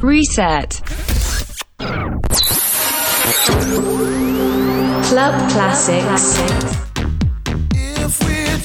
[0.00, 0.82] Reset.
[5.08, 6.40] Club Classics.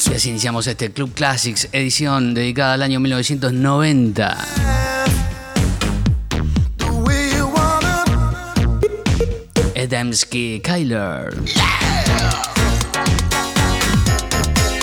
[0.10, 4.38] Y así iniciamos este Club Classics, edición dedicada al año 1990.
[9.76, 11.34] Adamski Kyler.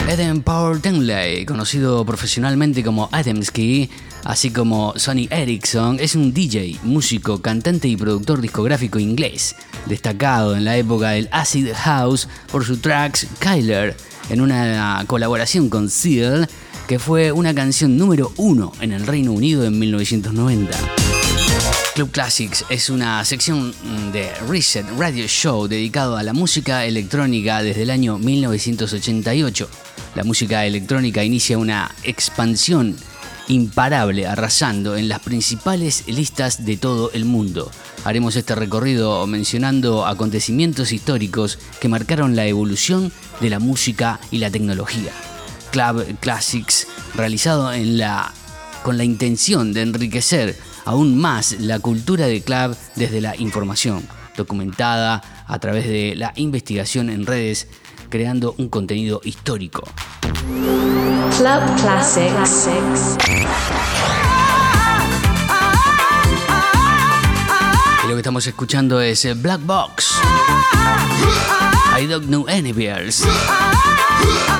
[0.08, 3.90] Adam Power Tenley, conocido profesionalmente como Adamski,
[4.24, 9.54] así como Sonny Erickson, es un DJ, músico, cantante y productor discográfico inglés,
[9.84, 13.94] destacado en la época del Acid House por sus tracks Kyler,
[14.30, 16.48] en una colaboración con Seal,
[16.86, 21.17] que fue una canción número uno en el Reino Unido en 1990.
[21.98, 23.74] Club Classics es una sección
[24.12, 29.68] de Reset Radio Show dedicado a la música electrónica desde el año 1988.
[30.14, 32.94] La música electrónica inicia una expansión
[33.48, 37.68] imparable, arrasando en las principales listas de todo el mundo.
[38.04, 44.52] Haremos este recorrido mencionando acontecimientos históricos que marcaron la evolución de la música y la
[44.52, 45.10] tecnología.
[45.72, 48.32] Club Classics, realizado en la,
[48.84, 54.08] con la intención de enriquecer aún más la cultura de club desde la información,
[54.38, 57.68] documentada a través de la investigación en redes,
[58.08, 59.82] creando un contenido histórico.
[61.36, 63.18] Club Classics.
[68.02, 70.14] Y lo que estamos escuchando es Black Box.
[72.00, 73.26] I don't know any bears.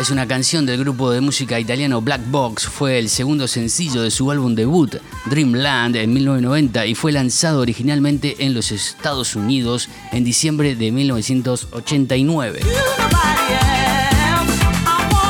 [0.01, 4.11] Es una canción del grupo de música italiano Black Box, fue el segundo sencillo de
[4.11, 4.95] su álbum debut,
[5.27, 12.61] Dreamland, en 1990 y fue lanzado originalmente en los Estados Unidos en diciembre de 1989.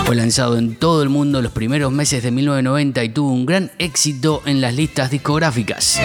[0.05, 3.71] Fue lanzado en todo el mundo los primeros meses de 1990 y tuvo un gran
[3.79, 5.99] éxito en las listas discográficas.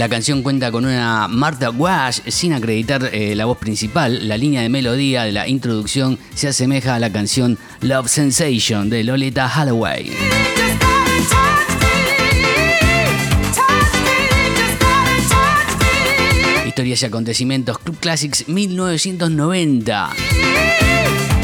[0.00, 4.28] La canción cuenta con una Martha Wash sin acreditar eh, la voz principal.
[4.28, 9.04] La línea de melodía de la introducción se asemeja a la canción Love Sensation de
[9.04, 10.10] Lolita Holloway.
[16.66, 20.10] Historias y acontecimientos Club Classics 1990.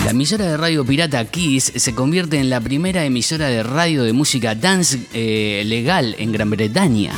[0.02, 4.14] La emisora de radio pirata Kiss se convierte en la primera emisora de radio de
[4.14, 7.12] música dance eh, legal en Gran Bretaña.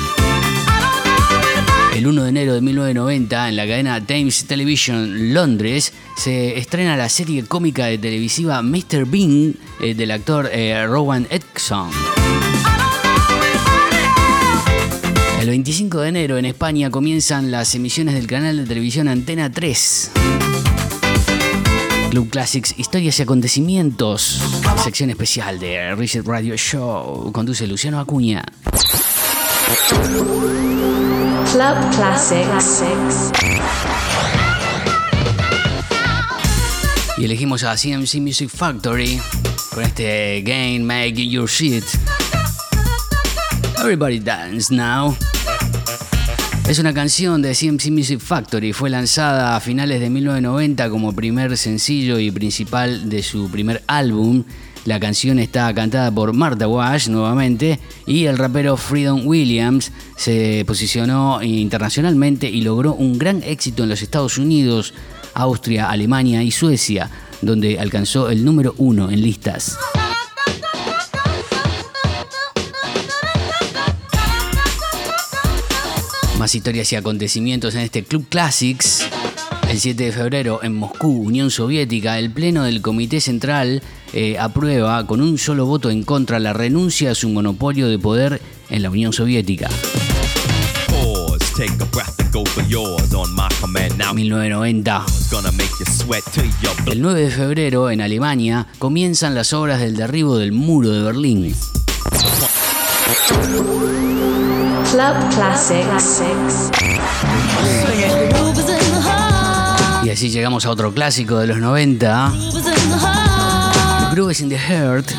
[2.09, 7.11] El 1 de enero de 1990, en la cadena Times Television Londres, se estrena la
[7.11, 9.05] serie cómica de televisiva Mr.
[9.05, 11.91] Bean eh, del actor eh, Rowan Atkinson.
[15.39, 20.11] El 25 de enero en España comienzan las emisiones del canal de televisión Antena 3.
[22.09, 24.41] Club Classics, historias y acontecimientos.
[24.83, 27.31] Sección especial de Reset Radio Show.
[27.33, 28.47] Conduce Luciano Acuña.
[31.53, 32.83] Club Classics.
[37.17, 39.19] Y elegimos a CMC Music Factory
[39.75, 41.85] con este Game Make Your Shit.
[43.79, 45.17] Everybody Dance Now.
[46.69, 48.75] Es una canción de CMC Music Factory.
[48.75, 54.45] Fue lanzada a finales de 1990 como primer sencillo y principal de su primer álbum.
[54.89, 61.43] La canción está cantada por Martha Wash nuevamente y el rapero Freedom Williams se posicionó
[61.43, 64.95] internacionalmente y logró un gran éxito en los Estados Unidos,
[65.35, 67.11] Austria, Alemania y Suecia,
[67.43, 69.77] donde alcanzó el número uno en listas.
[76.39, 79.07] Más historias y acontecimientos en este Club Classics.
[79.69, 83.83] El 7 de febrero en Moscú, Unión Soviética, el Pleno del Comité Central
[84.15, 88.41] eh, aprueba con un solo voto en contra la renuncia a su monopolio de poder
[88.71, 89.69] en la Unión Soviética.
[94.15, 95.05] 1990.
[96.87, 101.55] El 9 de febrero en Alemania comienzan las obras del derribo del muro de Berlín.
[104.91, 106.23] Club Classics.
[110.05, 112.33] Y así llegamos a otro clásico de los 90.
[114.13, 115.11] Grooves in the Heart.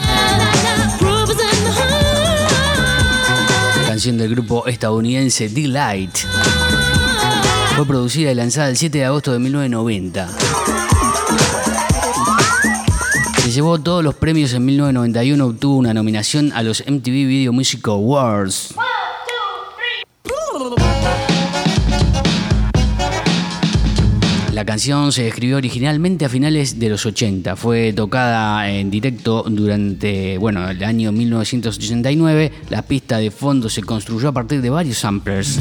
[3.87, 6.17] Canción del grupo estadounidense Delight.
[7.75, 10.29] Fue producida y lanzada el 7 de agosto de 1990.
[13.41, 17.87] Se llevó todos los premios en 1991, obtuvo una nominación a los MTV Video Music
[17.87, 18.75] Awards.
[24.59, 27.55] La canción se escribió originalmente a finales de los 80.
[27.55, 32.51] Fue tocada en directo durante, bueno, el año 1989.
[32.69, 35.59] La pista de fondo se construyó a partir de varios samplers.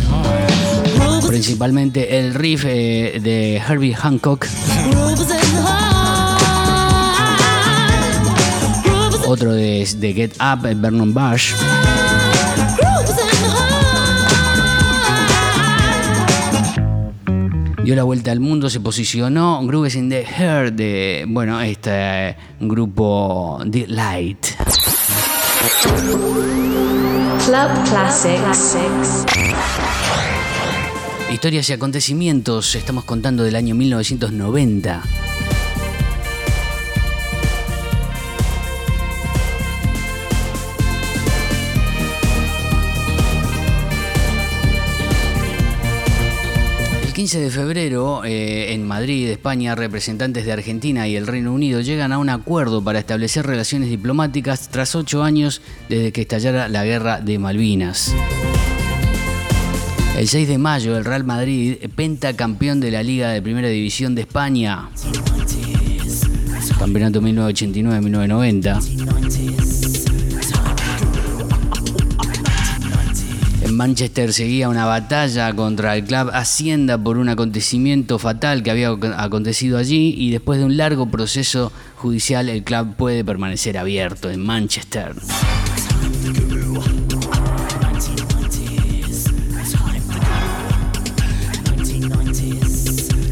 [1.28, 4.48] Principalmente el riff eh, de Herbie Hancock.
[9.28, 11.52] Otro de, de Get Up, Vernon Bush.
[17.88, 23.62] Dio la vuelta al mundo, se posicionó Grooves in the Hair de, bueno, este grupo
[23.70, 24.46] The Light.
[27.46, 29.24] Club Classics.
[31.32, 35.27] Historias y acontecimientos, estamos contando del año 1990.
[47.28, 52.10] 15 de febrero, eh, en Madrid, España, representantes de Argentina y el Reino Unido llegan
[52.10, 55.60] a un acuerdo para establecer relaciones diplomáticas tras ocho años
[55.90, 58.14] desde que estallara la guerra de Malvinas.
[60.16, 64.22] El 6 de mayo, el Real Madrid, pentacampeón de la Liga de Primera División de
[64.22, 64.88] España,
[66.78, 69.97] campeonato 1989-1990.
[73.78, 79.78] Manchester seguía una batalla contra el club Hacienda por un acontecimiento fatal que había acontecido
[79.78, 85.14] allí y después de un largo proceso judicial el club puede permanecer abierto en Manchester.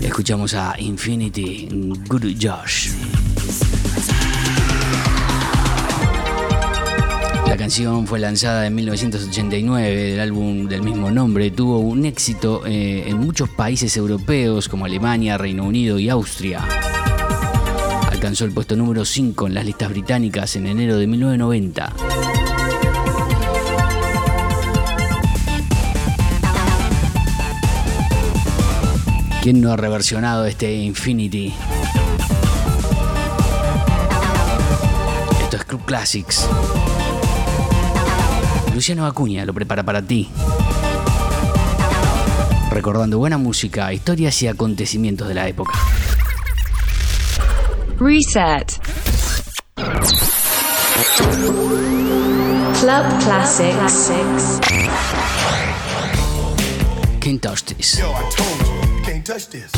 [0.00, 1.68] Escuchamos a Infinity
[2.06, 2.95] Good Josh.
[7.56, 11.50] La canción fue lanzada en 1989 del álbum del mismo nombre.
[11.50, 16.62] Tuvo un éxito eh, en muchos países europeos como Alemania, Reino Unido y Austria.
[18.10, 21.94] Alcanzó el puesto número 5 en las listas británicas en enero de 1990.
[29.40, 31.54] ¿Quién no ha reversionado este Infinity?
[35.40, 36.46] Esto es Club Classics.
[38.76, 40.28] Luciano Acuña lo prepara para ti.
[42.70, 45.72] Recordando buena música, historias y acontecimientos de la época.
[47.98, 48.78] Reset.
[52.80, 54.10] Club Classics.
[57.18, 57.98] Can't touch this.
[57.98, 59.72] Yo, I told you, you can't touch this.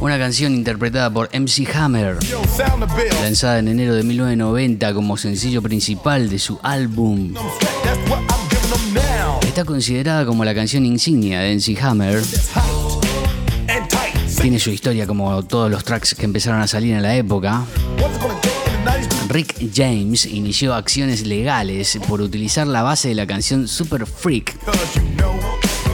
[0.00, 2.18] Una canción interpretada por MC Hammer,
[3.20, 7.34] lanzada en enero de 1990 como sencillo principal de su álbum.
[9.42, 12.22] Está considerada como la canción insignia de MC Hammer.
[14.40, 17.64] Tiene su historia como todos los tracks que empezaron a salir en la época.
[18.00, 19.28] What's it gonna take in the 90s?
[19.28, 24.56] Rick James inició acciones legales por utilizar la base de la canción Super Freak.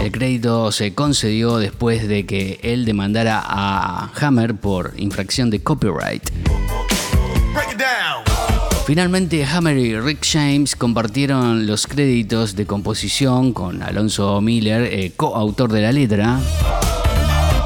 [0.05, 6.23] El crédito se concedió después de que él demandara a Hammer por infracción de copyright.
[8.85, 15.73] Finalmente, Hammer y Rick James compartieron los créditos de composición con Alonso Miller, eh, coautor
[15.73, 16.39] de la letra,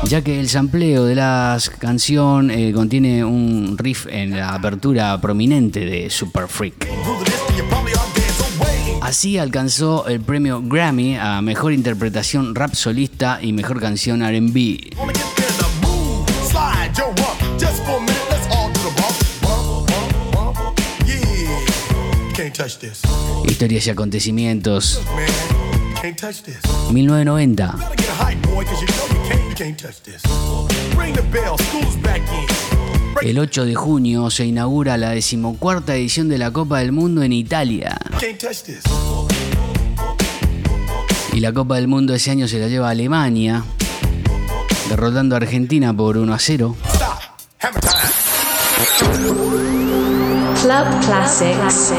[0.05, 5.81] ya que el sampleo de la canción eh, contiene un riff en la apertura prominente
[5.81, 6.87] de Super Freak.
[9.09, 14.91] Así alcanzó el premio Grammy a Mejor Interpretación Rap Solista y Mejor Canción RB.
[23.47, 25.01] Historias y acontecimientos.
[25.17, 26.59] Man, can't touch this.
[26.93, 27.65] 1990.
[27.65, 30.23] Gotta get a hype, boy, cause you know you can't, you can't touch this.
[30.99, 32.89] Ring the bell, school's back in.
[33.15, 37.23] Break El 8 de junio se inaugura la decimocuarta edición de la Copa del Mundo
[37.23, 37.99] en Italia.
[41.39, 43.63] Y la Copa del Mundo ese año se la lleva Alemania,
[44.89, 46.77] derrotando a Argentina por 1 a 0.
[46.93, 47.09] Stop.
[47.61, 47.93] Hammer time.
[50.61, 51.93] Club Classics.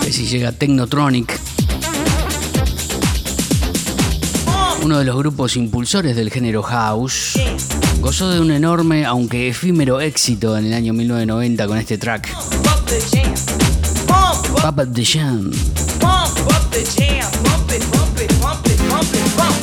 [0.00, 1.38] Así llega Technotronic,
[4.82, 7.38] uno de los grupos impulsores del género house.
[8.00, 12.34] Gozó de un enorme, aunque efímero éxito en el año 1990 con este track,
[14.64, 15.50] Bump Up the Jam.
[16.00, 17.30] bump, bump the jam.
[17.44, 19.60] Bump it, bump it, bump it, bump it, bump.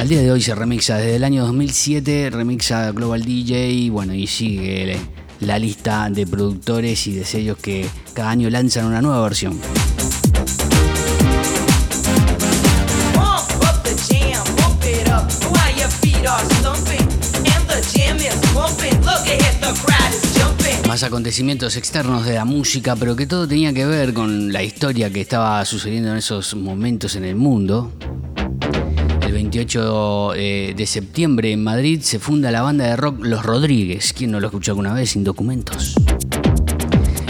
[0.00, 4.14] Al día de hoy se remixa, desde el año 2007 remixa Global DJ y bueno,
[4.14, 4.98] y sigue
[5.38, 9.56] la lista de productores y de sellos que cada año lanzan una nueva versión.
[20.90, 25.08] Más acontecimientos externos de la música, pero que todo tenía que ver con la historia
[25.08, 27.92] que estaba sucediendo en esos momentos en el mundo.
[29.20, 34.12] El 28 eh, de septiembre en Madrid se funda la banda de rock Los Rodríguez.
[34.12, 35.94] ¿Quién no lo escuchó alguna vez sin documentos?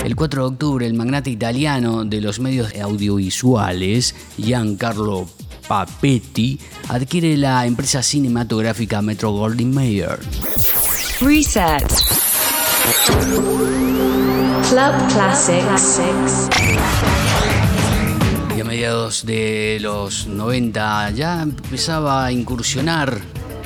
[0.07, 5.29] El 4 de octubre, el magnate italiano de los medios audiovisuales, Giancarlo
[5.69, 10.19] Papetti, adquiere la empresa cinematográfica Metro Goldwyn Mayer.
[11.21, 12.40] Reset.
[14.69, 16.49] Club Classics.
[18.57, 23.21] Y a mediados de los 90 ya empezaba a incursionar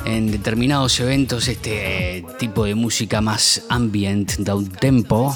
[0.05, 5.35] en determinados eventos este tipo de música más ambient, down tempo.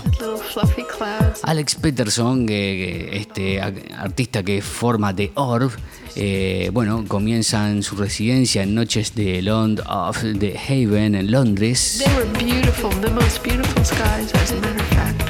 [1.44, 5.72] Alex Peterson, este artista que forma The Orb,
[6.22, 12.14] eh, bueno, comienzan su residencia en noches de Lond of the Haven en Londres They
[12.14, 15.22] were beautiful, the most beautiful skies, as a matter of fact.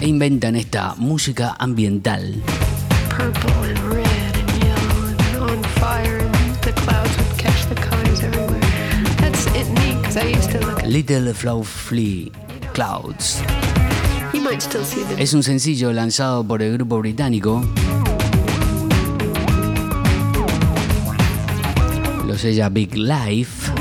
[0.00, 2.34] e inventan esta música ambiental.
[10.64, 11.32] Clouds Little
[12.74, 13.42] Clouds.
[14.58, 17.62] Still see the Es un sencillo lanzado por el grupo británico.
[22.38, 23.72] Lo sella Big Life.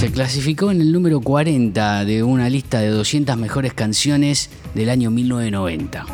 [0.00, 5.12] Se clasificó en el número 40 de una lista de 200 mejores canciones del año
[5.12, 6.04] 1990.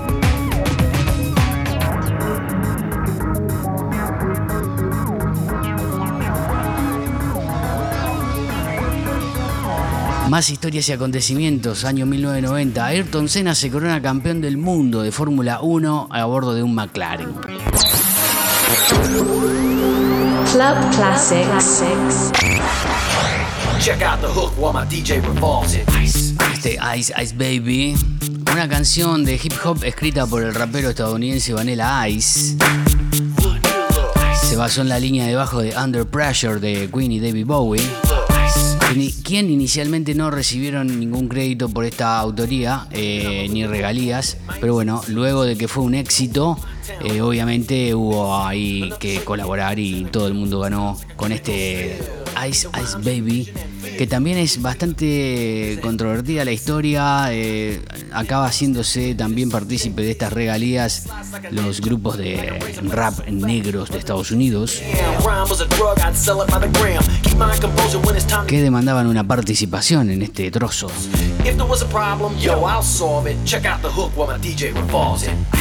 [10.28, 11.86] Más historias y acontecimientos.
[11.86, 12.84] Año 1990.
[12.84, 17.28] Ayrton Senna se corona campeón del mundo de Fórmula 1 a bordo de un McLaren.
[20.50, 21.82] Club Classics.
[23.80, 25.88] Check out the hook while my DJ revolves it.
[26.02, 27.94] Ice, Este Ice Ice Baby.
[28.52, 32.56] Una canción de hip hop escrita por el rapero estadounidense Vanilla Ice.
[34.42, 37.82] Se basó en la línea de bajo de Under Pressure de Queen y David Bowie.
[38.92, 45.00] Quien- Quien inicialmente no recibieron ningún crédito por esta autoría eh, ni regalías, pero bueno,
[45.08, 46.58] luego de que fue un éxito,
[47.00, 51.98] eh, obviamente hubo ahí que colaborar y todo el mundo ganó con este
[52.48, 53.50] Ice Ice Baby,
[53.96, 57.80] que también es bastante controvertida la historia, eh,
[58.12, 61.06] acaba haciéndose también partícipe de estas regalías
[61.50, 64.80] los grupos de rap negros de Estados Unidos.
[68.46, 70.90] Que demandaban una participación en este trozo.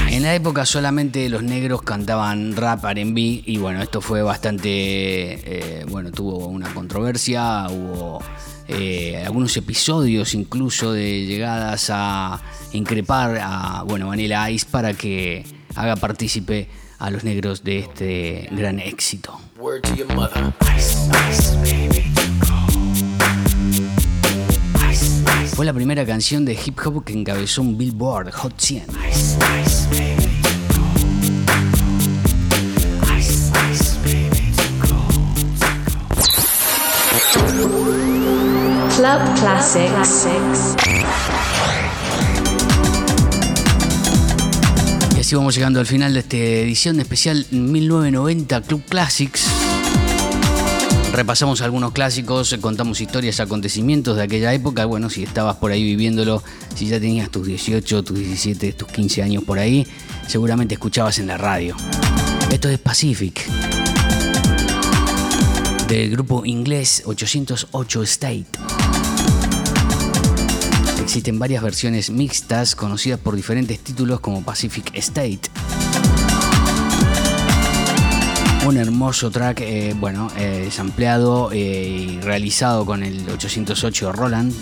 [0.10, 5.86] En la época solamente los negros cantaban rap, R&B y bueno, esto fue bastante, eh,
[5.90, 8.23] bueno, tuvo una controversia, hubo
[8.68, 15.96] eh, algunos episodios incluso de llegadas a increpar a, bueno, Vanilla Ice para que haga
[15.96, 19.40] partícipe a los negros de este gran éxito.
[25.56, 28.86] Fue la primera canción de hip hop que encabezó un Billboard Hot 100.
[39.04, 40.28] Club Classics.
[45.18, 49.46] Y así vamos llegando al final de esta edición especial 1990 Club Classics.
[51.12, 54.86] Repasamos algunos clásicos, contamos historias, acontecimientos de aquella época.
[54.86, 56.42] Bueno, si estabas por ahí viviéndolo,
[56.74, 59.86] si ya tenías tus 18, tus 17, tus 15 años por ahí,
[60.28, 61.76] seguramente escuchabas en la radio.
[62.50, 63.46] Esto es Pacific.
[65.90, 68.83] Del grupo inglés 808 State.
[71.14, 75.42] Existen varias versiones mixtas conocidas por diferentes títulos como Pacific State.
[78.66, 84.56] Un hermoso track, eh, bueno, eh, sampleado eh, y realizado con el 808 Roland.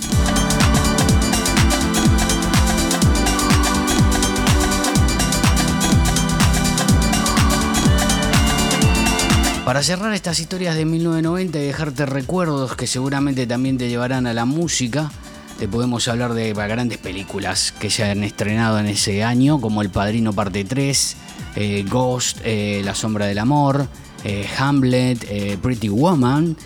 [9.63, 14.33] Para cerrar estas historias de 1990 y dejarte recuerdos que seguramente también te llevarán a
[14.33, 15.13] la música,
[15.61, 19.91] te podemos hablar de grandes películas que se han estrenado en ese año, como El
[19.91, 21.17] Padrino Parte 3,
[21.55, 23.87] eh, Ghost, eh, La Sombra del Amor,
[24.23, 26.57] eh, Hamlet, Pretty Woman,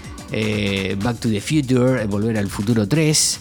[1.04, 3.40] Back to the Future, Volver al Futuro 3,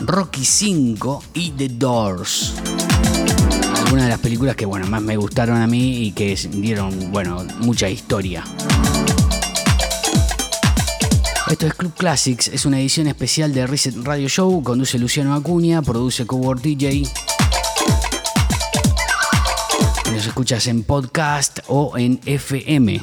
[0.00, 2.54] Rocky 5 y The Doors.
[3.84, 7.44] Algunas de las películas que bueno más me gustaron a mí y que dieron bueno
[7.60, 8.42] mucha historia
[11.54, 15.82] Esto es Club Classics, es una edición especial de Reset Radio Show, conduce Luciano Acuña,
[15.82, 17.04] produce Cowork DJ.
[20.12, 23.00] Nos escuchas en podcast o en FM.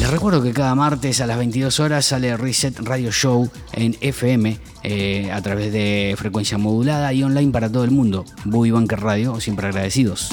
[0.00, 4.58] Les recuerdo que cada martes a las 22 horas sale Reset Radio Show en FM
[4.82, 8.24] eh, a través de frecuencia modulada y online para todo el mundo.
[8.46, 10.30] Bui Banker Radio, siempre agradecidos.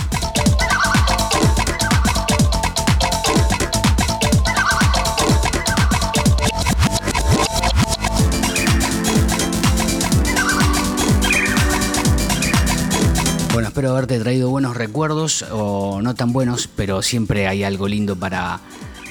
[13.54, 18.16] Bueno, espero haberte traído buenos recuerdos o no tan buenos, pero siempre hay algo lindo
[18.16, 18.60] para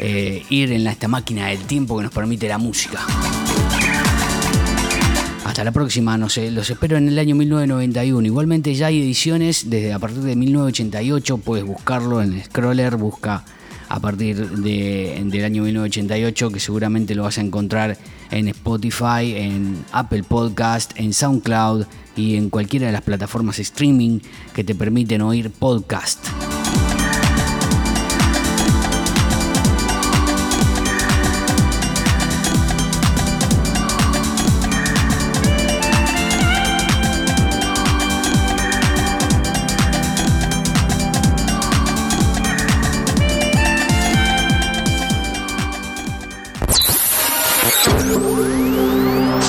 [0.00, 3.06] eh, ir en esta máquina del tiempo que nos permite la música.
[5.44, 8.26] Hasta la próxima, no sé, los espero en el año 1991.
[8.26, 13.44] Igualmente ya hay ediciones desde a partir de 1988, puedes buscarlo en el scroller, busca
[13.88, 17.96] a partir de, del año 1988, que seguramente lo vas a encontrar
[18.32, 24.20] en Spotify, en Apple Podcast, en SoundCloud y en cualquiera de las plataformas streaming
[24.54, 26.26] que te permiten oír podcast.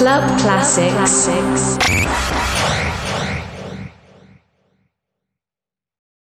[0.04, 2.43] Club Classics.